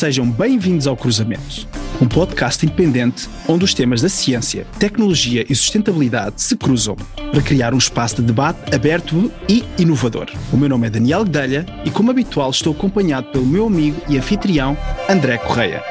[0.00, 1.68] Sejam bem-vindos ao Cruzamento,
[2.00, 6.96] um podcast independente onde os temas da ciência, tecnologia e sustentabilidade se cruzam
[7.30, 10.30] para criar um espaço de debate aberto e inovador.
[10.50, 14.16] O meu nome é Daniel Guedelha e, como habitual, estou acompanhado pelo meu amigo e
[14.16, 14.74] anfitrião
[15.06, 15.82] André Correia.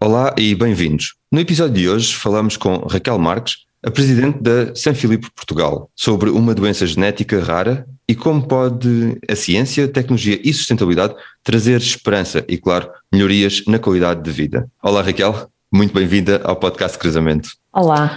[0.00, 1.14] Olá e bem-vindos.
[1.32, 6.30] No episódio de hoje falamos com Raquel Marques, a presidente da São Filipe Portugal, sobre
[6.30, 12.58] uma doença genética rara e como pode a ciência, tecnologia e sustentabilidade trazer esperança e,
[12.58, 14.68] claro, melhorias na qualidade de vida.
[14.82, 17.50] Olá, Raquel, muito bem-vinda ao podcast Cruzamento.
[17.72, 18.16] Olá.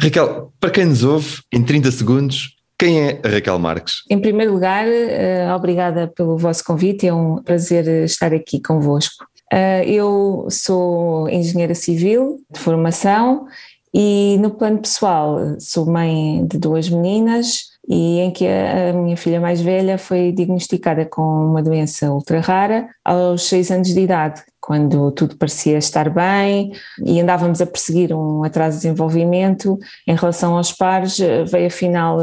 [0.00, 4.02] Raquel, para quem nos ouve, em 30 segundos, quem é a Raquel Marques?
[4.10, 9.24] Em primeiro lugar, uh, obrigada pelo vosso convite, é um prazer estar aqui convosco.
[9.52, 13.46] Uh, eu sou engenheira civil de formação
[13.94, 19.40] e no plano pessoal, sou mãe de duas meninas e em que a, minha filha
[19.40, 25.10] mais velha foi diagnosticada com uma doença ultra rara aos seis anos de idade, quando
[25.10, 26.72] tudo parecia estar bem
[27.04, 31.18] e andávamos a perseguir um atraso de desenvolvimento em relação aos pares,
[31.50, 32.18] veio afinal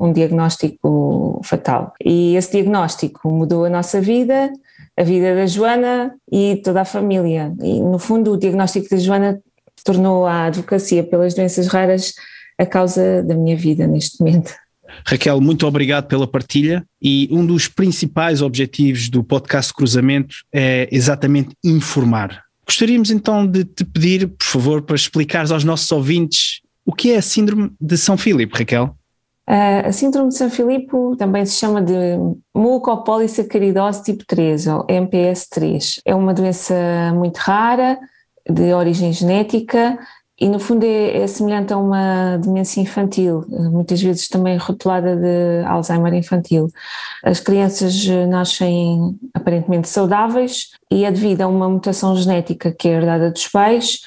[0.00, 1.92] um diagnóstico fatal.
[2.04, 4.52] E esse diagnóstico mudou a nossa vida,
[4.96, 7.52] a vida da Joana e toda a família.
[7.60, 9.40] E no fundo o diagnóstico da Joana
[9.84, 12.14] tornou a advocacia pelas doenças raras
[12.56, 14.54] a causa da minha vida neste momento.
[15.04, 21.50] Raquel, muito obrigado pela partilha e um dos principais objetivos do podcast Cruzamento é exatamente
[21.64, 22.44] informar.
[22.66, 27.16] Gostaríamos então de te pedir, por favor, para explicares aos nossos ouvintes o que é
[27.16, 28.96] a Síndrome de São Filipe, Raquel.
[29.46, 31.94] A Síndrome de São Filipe também se chama de
[32.54, 36.00] mucopolissacaridose tipo 3, ou MPS 3.
[36.04, 36.74] É uma doença
[37.14, 37.96] muito rara,
[38.48, 39.98] de origem genética
[40.38, 45.64] e no fundo é, é, semelhante a uma demência infantil, muitas vezes também rotulada de
[45.66, 46.68] Alzheimer infantil.
[47.24, 53.30] As crianças nascem aparentemente saudáveis e é devido a uma mutação genética que é herdada
[53.30, 54.00] dos pais.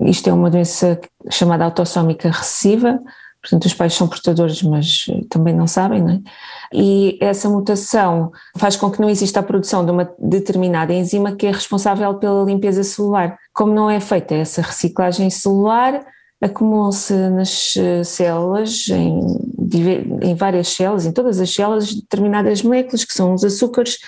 [0.00, 1.00] Isto é uma doença
[1.30, 2.98] chamada autossómica recessiva,
[3.40, 6.20] Portanto, os pais são portadores, mas também não sabem, não é?
[6.72, 11.46] E essa mutação faz com que não exista a produção de uma determinada enzima que
[11.46, 13.38] é responsável pela limpeza celular.
[13.54, 16.04] Como não é feita essa reciclagem celular,
[16.40, 19.20] acumulam-se nas eh, células, em,
[20.22, 23.98] em, várias células, em todas as células, determinadas moléculas, que são os açúcares,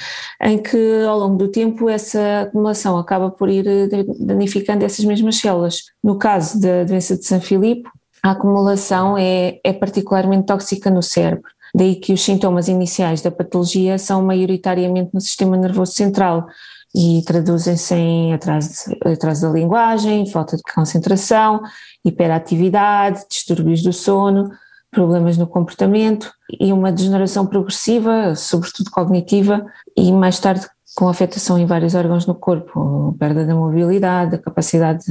[0.40, 3.88] em que ao longo do tempo essa acumulação acaba por ir eh,
[4.20, 5.82] danificando essas mesmas células.
[6.02, 7.88] No caso da doença de São Filipe,
[8.22, 11.48] a acumulação é, é particularmente tóxica no cérebro.
[11.74, 16.46] Daí que os sintomas iniciais da patologia são maioritariamente no sistema nervoso central
[16.94, 21.60] e traduzem-se em atraso, atraso da linguagem, falta de concentração,
[22.04, 24.50] hiperatividade, distúrbios do sono,
[24.90, 29.64] problemas no comportamento e uma degeneração progressiva, sobretudo cognitiva,
[29.96, 30.66] e mais tarde
[30.96, 35.04] com afetação em vários órgãos no corpo, perda da mobilidade, da capacidade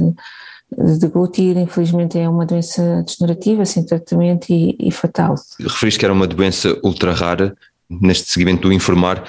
[0.76, 5.34] de deglutir, infelizmente é uma doença degenerativa, sem tratamento e, e fatal.
[5.58, 7.56] Referiste que era uma doença ultra rara,
[7.88, 9.24] neste segmento do informar,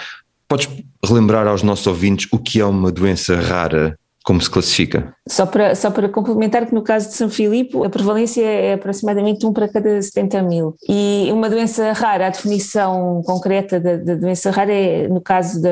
[0.47, 0.69] podes
[1.03, 5.16] relembrar aos nossos ouvintes o que é uma doença rara como se classifica?
[5.28, 9.46] Só para, só para complementar que no caso de São Filipe a prevalência é aproximadamente
[9.46, 14.52] 1 para cada 70 mil e uma doença rara, a definição concreta da, da doença
[14.52, 15.70] rara é no caso da,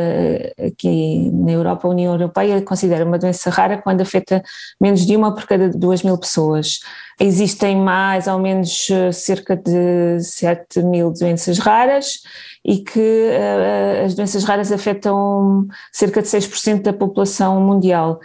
[0.65, 4.41] aqui na Europa, a União Europeia considera uma doença rara quando afeta
[4.79, 6.79] menos de uma por cada 2 mil pessoas.
[7.19, 12.21] Existem mais ou menos eh, cerca de 7 mil doenças raras
[12.63, 18.19] e que uh, as doenças raras afetam cerca de 6% da população mundial.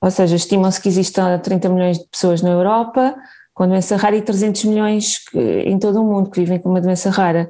[0.00, 3.14] Ou seja, estimam-se que existam 30 milhões de pessoas na Europa
[3.54, 5.20] com doença rara e 300 milhões
[5.64, 7.48] em todo o mundo que vivem com uma doença rara.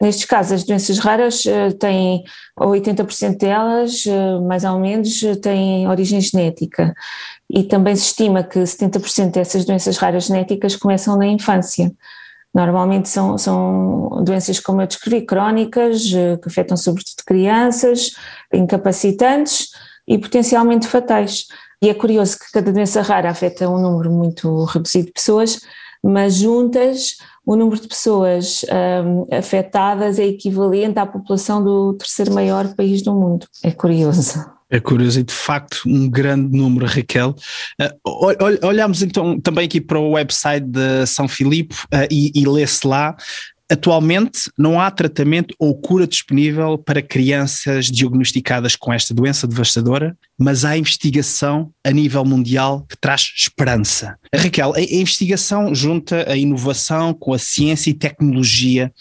[0.00, 2.22] Nestes casos, as doenças raras uh, têm,
[2.58, 6.94] 80% delas, uh, mais ou menos, têm origem genética.
[7.48, 11.90] E também se estima que 70% dessas doenças raras genéticas começam na infância.
[12.56, 18.12] Normalmente são, são doenças, como eu descrevi, crónicas, eh, que afetam sobretudo crianças,
[18.50, 19.68] incapacitantes
[20.08, 21.48] e potencialmente fatais.
[21.82, 25.60] E é curioso que cada doença rara afeta um número muito reduzido de pessoas,
[26.02, 28.64] mas juntas o número de pessoas
[29.04, 33.46] um, afetadas é equivalente à população do terceiro maior país do mundo.
[33.62, 34.44] É curioso.
[34.68, 37.36] É curioso e de facto um grande número, Raquel.
[37.80, 42.84] Uh, olhamos então também aqui para o website de São Filipe uh, e, e lê-se
[42.84, 43.16] lá
[43.70, 50.64] Atualmente não há tratamento ou cura disponível para crianças diagnosticadas com esta doença devastadora, mas
[50.64, 54.16] há investigação a nível mundial que traz esperança.
[54.32, 58.92] Raquel, a investigação junta a inovação com a ciência e tecnologia.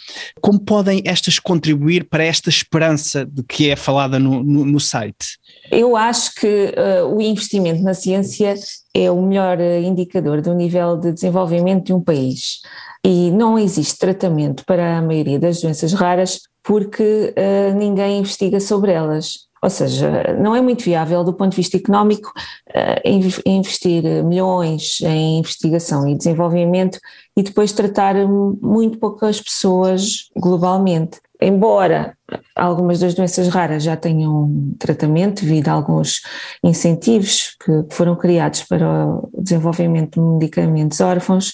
[0.42, 5.38] Como podem estas contribuir para esta esperança de que é falada no, no, no site?
[5.72, 8.56] Eu acho que uh, o investimento na ciência
[8.94, 12.62] é o melhor uh, indicador do nível de desenvolvimento de um país.
[13.06, 18.94] E não existe tratamento para a maioria das doenças raras porque uh, ninguém investiga sobre
[18.94, 19.46] elas.
[19.62, 22.34] Ou seja, não é muito viável do ponto de vista económico
[22.70, 26.98] uh, investir milhões em investigação e desenvolvimento
[27.38, 31.20] e depois tratar muito poucas pessoas globalmente.
[31.40, 32.18] Embora
[32.56, 36.22] algumas das doenças raras já tenham tratamento devido a alguns
[36.64, 41.54] incentivos que foram criados para o desenvolvimento de medicamentos órfãos,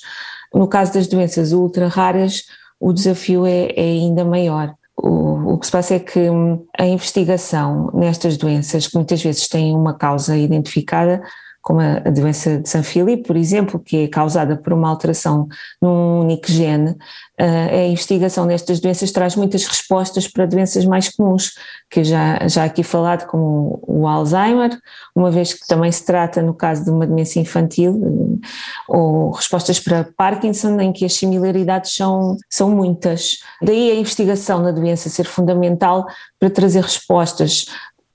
[0.53, 2.43] no caso das doenças ultra raras,
[2.79, 4.73] o desafio é, é ainda maior.
[4.97, 9.47] O, o, que se passa é que hum, a investigação nestas doenças, que muitas vezes
[9.47, 11.21] têm uma causa identificada,
[11.61, 15.47] como a, doença de Sanfilippo, por exemplo, que é causada por uma alteração
[15.81, 16.95] num único gene,
[17.37, 21.53] a investigação nestas doenças traz muitas respostas para doenças mais comuns,
[21.89, 24.77] que já, já aqui falado, como o Alzheimer,
[25.15, 28.39] uma vez que também se trata, no caso de uma demência infantil,
[28.87, 33.39] ou respostas para Parkinson, em que as similaridades são, são muitas.
[33.61, 36.05] Daí a investigação na doença ser fundamental
[36.39, 37.65] para trazer respostas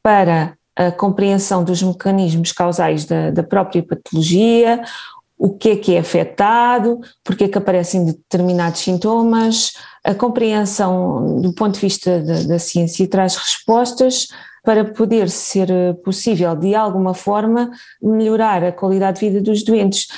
[0.02, 4.82] para a compreensão dos mecanismos causais da, da própria patologia,
[5.38, 9.72] o que é que é afetado, porque é que aparecem determinados sintomas,
[10.04, 14.28] a compreensão do ponto de vista da, da ciência traz respostas
[14.64, 15.68] para poder ser
[16.04, 17.70] possível, de alguma forma,
[18.02, 20.08] melhorar a qualidade de vida dos doentes,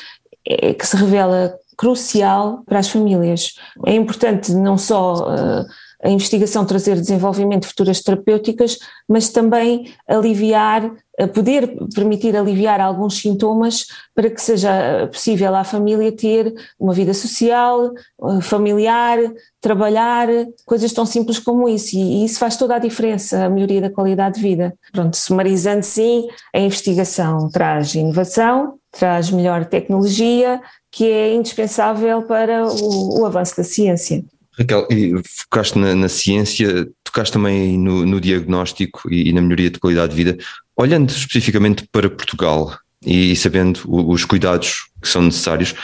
[0.47, 3.55] é, que se revela crucial para as famílias.
[3.87, 5.67] É importante não só uh,
[6.03, 8.79] a investigação trazer desenvolvimento de futuras terapêuticas,
[9.09, 10.93] mas também aliviar,
[11.35, 17.93] poder permitir aliviar alguns sintomas para que seja possível à família ter uma vida social,
[18.43, 19.19] familiar,
[19.61, 20.29] trabalhar,
[20.65, 24.37] coisas tão simples como isso, e isso faz toda a diferença, a melhoria da qualidade
[24.37, 24.75] de vida.
[24.93, 30.61] Pronto, sumarizando sim, a investigação traz inovação, traz melhor tecnologia,
[30.93, 34.25] que é indispensável para o, o avanço da ciência.
[34.59, 34.87] Raquel,
[35.25, 40.11] focaste na, na, ciência, tocaste também no, no diagnóstico e, e, na melhoria de qualidade
[40.11, 40.45] de vida.
[40.77, 45.75] Olhando especificamente para Portugal e sabendo os cuidados que são necessários,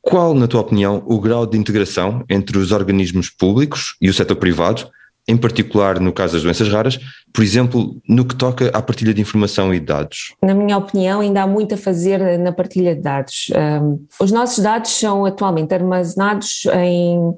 [0.00, 4.36] qual, na tua opinião, o grau de integração entre os organismos públicos e o setor
[4.36, 4.88] privado,
[5.28, 6.98] em particular no caso das doenças raras,
[7.34, 10.34] por exemplo, no que toca à partilha de informação e dados?
[10.42, 13.50] Na minha opinião, ainda há muito a fazer na partilha de dados.
[13.82, 17.34] Um, os nossos dados são atualmente armazenados em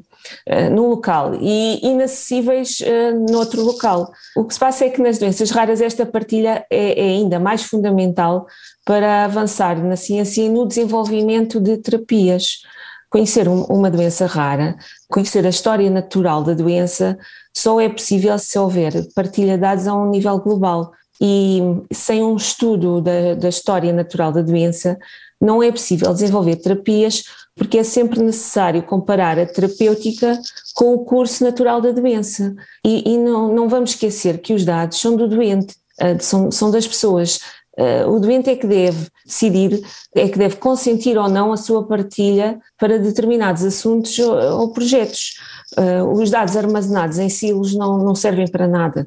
[0.48, 4.10] uh, num local e inacessíveis uh, noutro local.
[4.36, 7.62] O que se passa é que nas doenças raras esta partilha é, é ainda mais
[7.62, 8.46] fundamental
[8.84, 12.62] para avançar na ciência e no desenvolvimento de terapias.
[13.08, 14.76] Conhecer um, uma doença rara,
[15.08, 17.18] conhecer a história natural da doença,
[17.54, 20.92] só é possível se houver partilha de dados a um nível global.
[21.20, 21.60] E
[21.92, 24.98] sem um estudo da, da história natural da doença,
[25.40, 27.24] não é possível desenvolver terapias
[27.60, 30.40] porque é sempre necessário comparar a terapêutica
[30.74, 32.54] com o curso natural da doença.
[32.82, 36.70] E, e não, não vamos esquecer que os dados são do doente, uh, são, são
[36.70, 37.38] das pessoas.
[37.78, 39.82] Uh, o doente é que deve decidir,
[40.14, 45.34] é que deve consentir ou não a sua partilha para determinados assuntos ou, projetos.
[45.78, 49.06] Uh, os dados armazenados em silos não, não servem para nada.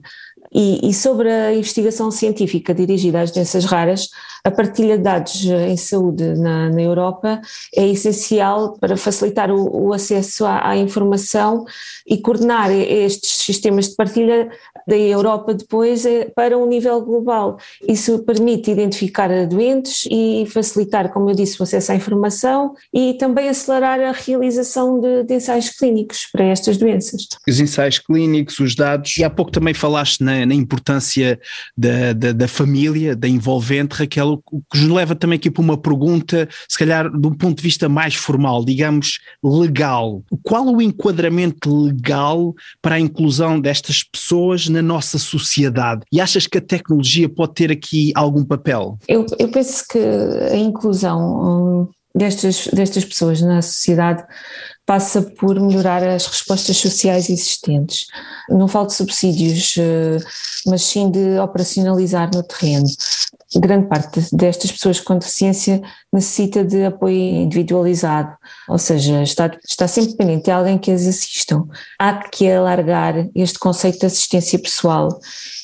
[0.54, 4.10] E, e, sobre a investigação científica dirigida às doenças raras,
[4.46, 7.40] a partilha de dados em saúde na, na Europa
[7.74, 11.64] é essencial para facilitar o, o acesso à, à, informação
[12.06, 14.50] e coordenar estes sistemas de partilha
[14.86, 17.58] da Europa depois é, para um nível global.
[17.88, 23.48] Isso permite identificar doentes e facilitar, como eu disse, o acesso à informação e também
[23.48, 27.28] acelerar a realização de, de ensaios clínicos para estas doenças.
[27.48, 31.40] Os ensaios clínicos, os dados, e há pouco também falaste na, na importância
[31.78, 35.78] da, da, da família, da envolvente, Raquel, o que nos leva também aqui para uma
[35.78, 40.24] pergunta, se calhar de um ponto de vista mais formal, digamos legal.
[40.42, 46.04] Qual o enquadramento legal para a inclusão destas pessoas na nossa sociedade?
[46.12, 48.98] E achas que a tecnologia pode ter aqui algum papel?
[49.08, 54.24] Eu, eu penso que a inclusão hum, destas, destas pessoas na sociedade
[54.86, 58.06] passa por melhorar as respostas sociais existentes.
[58.50, 60.18] Não falo de subsídios, eh,
[60.68, 62.88] mas sim de operacionalizar no terreno
[63.60, 65.82] grande parte destas pessoas com deficiência
[66.12, 68.36] necessita de apoio individualizado,
[68.68, 71.66] ou seja, está, está sempre dependente de alguém que as assistam.
[72.00, 75.20] Há que alargar este conceito de assistência pessoal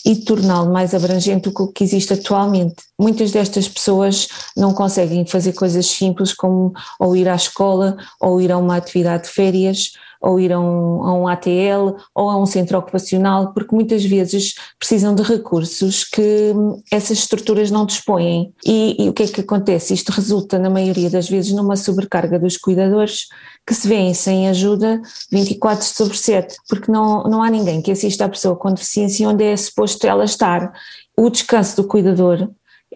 [0.06, 2.76] e torná-lo mais abrangente do que o que existe atualmente.
[3.00, 8.52] Muitas destas pessoas não conseguem fazer coisas simples como ou ir à escola ou ir
[8.52, 12.46] a uma atividade de férias ou ir a um, a um ATL ou a um
[12.46, 16.54] centro ocupacional, porque muitas vezes precisam de recursos que
[16.92, 18.54] essas estruturas não dispõem.
[18.66, 19.94] E, e o que é que acontece?
[19.94, 23.28] Isto resulta, na maioria das vezes, numa sobrecarga dos cuidadores
[23.66, 28.26] que se vêem sem ajuda 24 sobre 7, porque não, não há ninguém que assista
[28.26, 30.72] à pessoa com deficiência onde é suposto ela estar.
[31.16, 32.50] O descanso do cuidador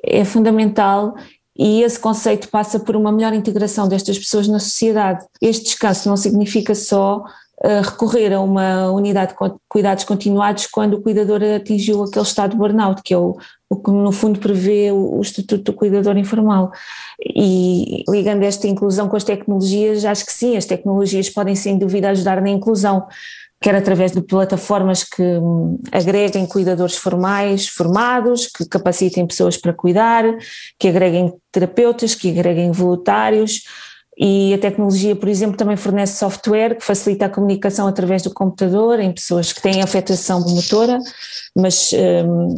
[0.03, 1.15] é fundamental
[1.57, 5.25] e esse conceito passa por uma melhor integração destas pessoas na sociedade.
[5.41, 11.01] Este descanso não significa só uh, recorrer a uma unidade de cuidados continuados quando o
[11.01, 13.37] cuidador atingiu aquele estado de burnout, que é o,
[13.69, 16.71] o que no fundo prevê o, o Estatuto do Cuidador Informal.
[17.23, 22.09] E ligando esta inclusão com as tecnologias, acho que sim, as tecnologias podem sem dúvida
[22.09, 23.05] ajudar na inclusão
[23.63, 30.25] quer através de plataformas que hum, agreguem cuidadores formais, formados, que capacitem pessoas para cuidar,
[30.77, 33.61] que agreguem terapeutas, que agreguem voluntários.
[34.17, 38.99] E a tecnologia, por exemplo, também fornece software que facilita a comunicação através do computador
[38.99, 40.99] em pessoas que têm afetação motora,
[41.55, 42.55] mas um,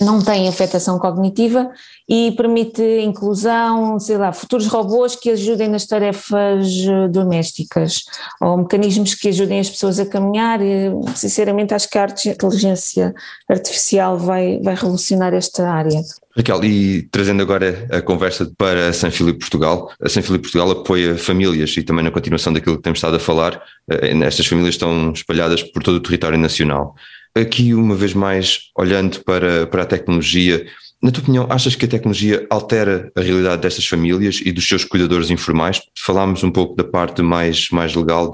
[0.00, 1.70] não têm afetação cognitiva
[2.08, 8.04] e permite inclusão, sei lá, futuros robôs que ajudem nas tarefas eh, domésticas
[8.40, 10.60] ou mecanismos que ajudem as pessoas a caminhar.
[10.60, 13.14] E, sinceramente, acho que a inteligência
[13.48, 16.00] artificial vai, vai revolucionar esta área.
[16.36, 20.70] Raquel, e trazendo agora a conversa para a São Filipe Portugal, a São Filipe Portugal
[20.70, 24.74] apoia famílias e também na continuação daquilo que temos estado a falar, eh, estas famílias
[24.74, 26.94] estão espalhadas por todo o território nacional.
[27.34, 30.66] Aqui, uma vez mais, olhando para, para a tecnologia,
[31.02, 34.84] na tua opinião, achas que a tecnologia altera a realidade destas famílias e dos seus
[34.84, 35.80] cuidadores informais?
[35.98, 38.32] Falámos um pouco da parte mais, mais legal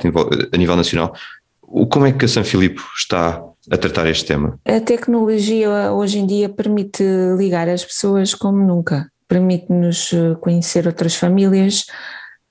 [0.53, 1.15] a nível nacional.
[1.61, 4.59] Como é que a São Filipe está a tratar este tema?
[4.65, 7.05] A tecnologia hoje em dia permite
[7.37, 9.11] ligar as pessoas como nunca.
[9.29, 11.85] Permite-nos eh, conhecer outras famílias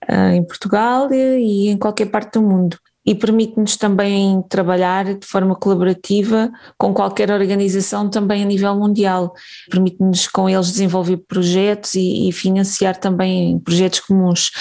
[0.10, 5.56] uh, em Portugal e em qualquer parte do mundo e permite-nos também trabalhar de forma
[5.56, 9.34] colaborativa com qualquer organização também a nível mundial.
[9.70, 14.52] Permite-nos com eles desenvolver projetos e, e, financiar também projetos comuns.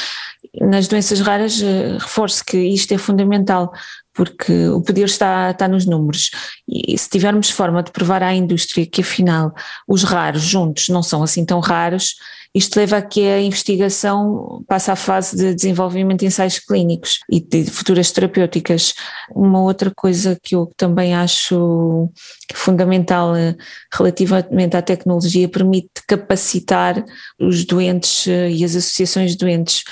[0.60, 3.72] Nas doenças raras, eh, reforço que isto é fundamental,
[4.12, 6.30] porque o poder está, está nos números.
[6.68, 9.52] E se tivermos forma de provar à indústria que afinal
[9.88, 12.14] os raros juntos não são assim tão raros,
[12.54, 17.40] isto leva a que a investigação passe à fase de desenvolvimento de ensaios clínicos e
[17.40, 18.94] de futuras terapêuticas.
[19.34, 22.08] Uma outra coisa que eu também acho
[22.54, 23.56] fundamental eh,
[23.92, 27.04] relativamente à tecnologia permite capacitar
[27.40, 29.82] os doentes eh, e as associações de doentes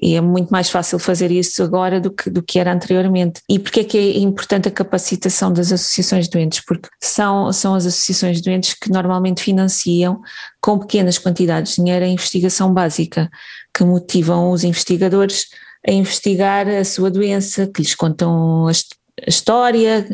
[0.00, 3.40] e é muito mais fácil fazer isso agora do que, do que era anteriormente.
[3.48, 6.60] E porquê é que é importante a capacitação das associações de doentes?
[6.64, 10.20] Porque são, são as associações de doentes que normalmente financiam
[10.62, 13.28] com pequenas quantidades de dinheiro a investigação básica,
[13.74, 15.48] que motivam os investigadores
[15.86, 18.72] a investigar a sua doença, que lhes contam a
[19.28, 20.06] história,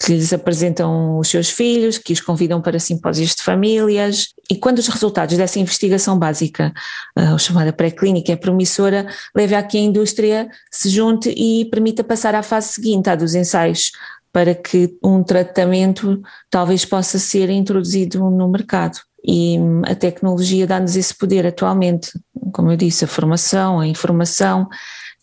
[0.00, 4.28] que lhes apresentam os seus filhos, que os convidam para simpósios de famílias.
[4.48, 6.72] E quando os resultados dessa investigação básica,
[7.16, 12.36] a chamada pré-clínica, é promissora, leva a que a indústria se junte e permita passar
[12.36, 13.90] à fase seguinte, à dos ensaios,
[14.32, 18.98] para que um tratamento talvez possa ser introduzido no mercado.
[19.26, 22.12] E a tecnologia dá-nos esse poder atualmente,
[22.52, 24.68] como eu disse, a formação, a informação,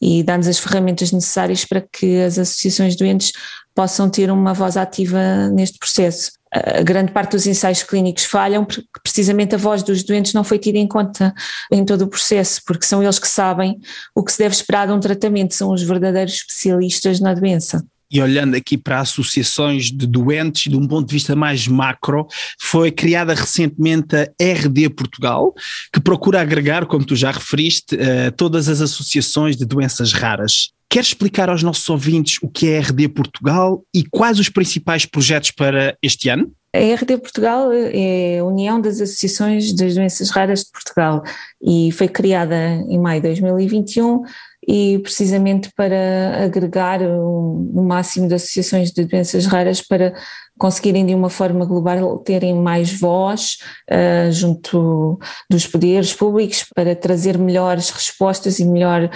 [0.01, 3.31] e dá-nos as ferramentas necessárias para que as associações doentes
[3.73, 6.31] possam ter uma voz ativa neste processo.
[6.51, 10.59] A grande parte dos ensaios clínicos falham porque precisamente a voz dos doentes não foi
[10.59, 11.33] tida em conta
[11.71, 13.79] em todo o processo, porque são eles que sabem
[14.13, 17.83] o que se deve esperar de um tratamento, são os verdadeiros especialistas na doença
[18.13, 22.27] e olhando aqui para associações de doentes, de um ponto de vista mais macro,
[22.59, 25.53] foi criada recentemente a RD Portugal,
[25.91, 30.69] que procura agregar, como tu já referiste, uh, todas as associações de doenças raras.
[30.87, 35.07] Quer explicar aos nossos ouvintes o que é a RD Portugal e quais os principais
[35.07, 36.51] projetos para este ano?
[36.75, 41.23] A RD Portugal é a União das Associações das Doenças Raras de Portugal
[41.61, 42.55] e foi criada
[42.87, 44.21] em maio de 2021
[44.67, 50.13] e precisamente para agregar o, o máximo de associações de doenças raras para
[50.57, 53.57] conseguirem de uma forma global terem mais voz
[53.91, 59.09] uh, junto dos poderes públicos para trazer melhores respostas e melhor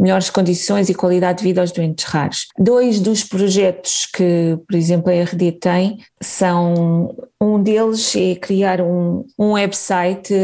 [0.00, 2.48] melhores condições e qualidade de vida aos doentes raros.
[2.58, 9.24] Dois dos projetos que, por exemplo, a RD tem são um deles é criar um,
[9.38, 10.34] um website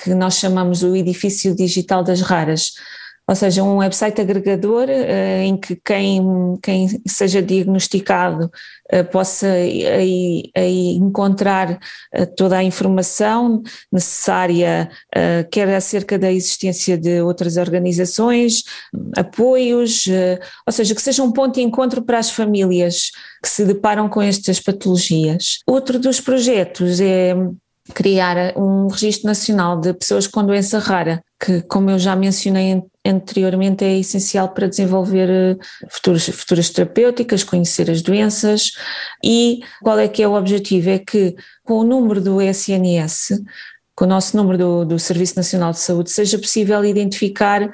[0.00, 2.74] que nós chamamos o Edifício Digital das Raras
[3.28, 8.50] ou seja, um website agregador uh, em que quem, quem seja diagnosticado
[8.90, 14.88] uh, possa aí, aí encontrar uh, toda a informação necessária,
[15.50, 18.62] quer acerca da existência de outras organizações,
[19.16, 20.06] apoios,
[20.66, 23.10] ou seja, que seja um ponto de encontro para as famílias
[23.42, 25.58] que se deparam com estas patologias.
[25.66, 27.34] Outro dos projetos é
[27.94, 33.84] criar um registro nacional de pessoas com doença rara, que, como eu já mencionei anteriormente,
[33.84, 35.56] é essencial para desenvolver eh,
[35.88, 38.72] futuras, futuras terapêuticas, conhecer as doenças.
[39.24, 40.90] E qual é que é o objetivo?
[40.90, 41.34] É que
[41.64, 43.42] com o número do SNS,
[43.94, 47.72] com o nosso número do, do Serviço Nacional de Saúde, seja possível identificar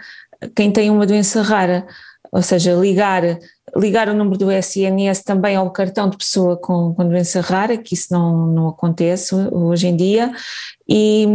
[0.54, 1.86] quem tem uma doença rara,
[2.32, 3.38] ou seja, ligar
[3.76, 7.94] ligar o número do SNS também ao cartão de pessoa com, com doença rara, que
[7.94, 10.32] isso não, não acontece hoje em dia,
[10.88, 11.26] e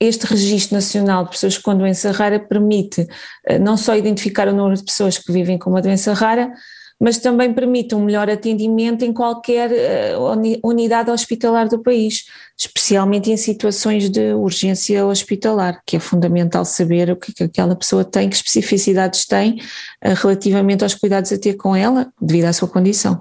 [0.00, 3.06] este registro nacional de pessoas com doença rara permite
[3.46, 6.52] eh, não só identificar o número de pessoas que vivem com uma doença rara,
[7.00, 10.14] mas também permite um melhor atendimento em qualquer eh,
[10.62, 12.24] unidade hospitalar do país,
[12.58, 18.28] especialmente em situações de urgência hospitalar, que é fundamental saber o que aquela pessoa tem,
[18.28, 19.60] que especificidades tem
[20.00, 23.20] eh, relativamente aos cuidados a ter com ela, devido à sua condição.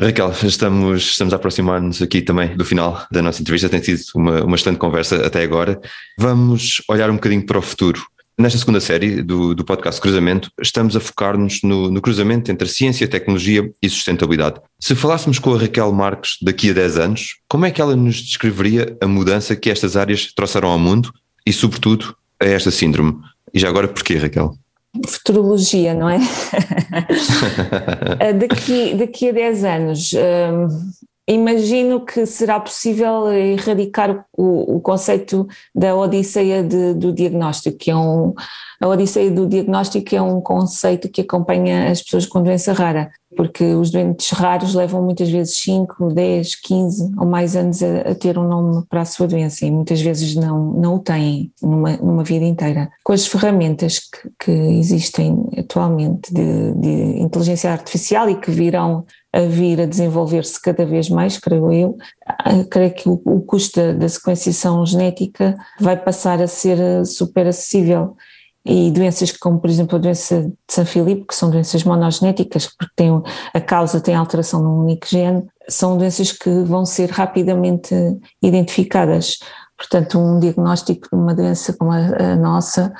[0.00, 3.68] Raquel, estamos, estamos a aproximar-nos aqui também do final da nossa entrevista.
[3.68, 5.78] Tem sido uma, uma excelente conversa até agora.
[6.18, 8.00] Vamos olhar um bocadinho para o futuro.
[8.38, 13.06] Nesta segunda série do, do podcast Cruzamento, estamos a focar-nos no, no, cruzamento entre ciência,
[13.06, 14.58] tecnologia e sustentabilidade.
[14.78, 18.22] Se falássemos com a Raquel Marques daqui a 10 anos, como é que ela nos
[18.22, 21.12] descreveria a mudança que estas áreas trouxeram ao mundo
[21.46, 23.20] e, sobretudo, a esta síndrome?
[23.52, 24.56] E já agora, porquê, Raquel?
[25.06, 26.18] Futurologia, não é?
[28.34, 30.66] daqui, daqui a 10 anos, hum,
[31.28, 37.96] imagino que será possível erradicar o, o conceito da odisseia de, do diagnóstico, que é
[37.96, 38.34] um,
[38.80, 43.64] a odisseia do diagnóstico é um conceito que acompanha as pessoas com doença rara, porque
[43.74, 48.36] os doentes raros levam muitas vezes 5, 10, 15 ou mais anos a, a, ter
[48.36, 52.24] um nome para a sua doença e muitas vezes não, não o têm numa, numa
[52.24, 52.90] vida inteira.
[53.04, 59.40] Com as ferramentas que, que existem atualmente de, de inteligência artificial e que virão a
[59.42, 61.96] vir a desenvolver-se cada vez mais, creio eu,
[62.68, 68.16] creio que o, o custo da, da, sequenciação genética vai passar a ser super acessível.
[68.64, 72.92] E doenças como, por exemplo, a doença de São Filipe, que são doenças monogenéticas, porque
[72.94, 73.10] tem,
[73.54, 77.94] a causa tem alteração num único gene, são doenças que vão ser rapidamente
[78.42, 79.38] identificadas.
[79.76, 82.92] Portanto, um diagnóstico de uma doença como a, nossa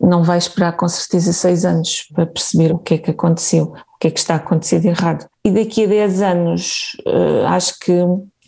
[0.00, 3.98] não vai esperar com certeza seis anos para perceber o que é que aconteceu, o
[4.00, 5.26] que é que está a acontecer de errado.
[5.44, 7.92] E daqui a 10 anos, uh, acho que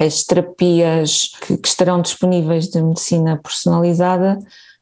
[0.00, 4.38] as terapias que, que, estarão disponíveis de medicina personalizada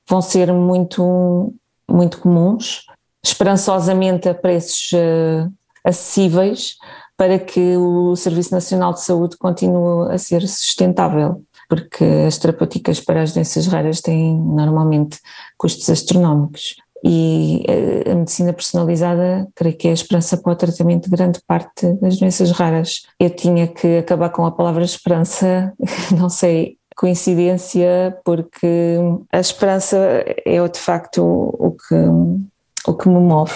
[0.09, 1.55] vão ser muito,
[1.89, 2.87] muito comuns,
[3.25, 5.53] esperançosamente a preços uh,
[5.85, 6.77] acessíveis,
[7.17, 13.23] para que o Serviço Nacional de Saúde continue a ser sustentável porque as terapêuticas para
[13.23, 15.19] as doenças raras têm normalmente
[15.57, 16.77] custos astronómicos.
[17.05, 17.65] E
[18.11, 22.19] a medicina personalizada, creio que é a esperança para o tratamento de grande parte das
[22.19, 23.03] doenças raras.
[23.21, 25.73] Eu tinha que acabar com a palavra esperança,
[26.19, 28.97] não sei, coincidência, porque
[29.31, 29.97] a esperança
[30.45, 33.53] é de facto o que, o que me move.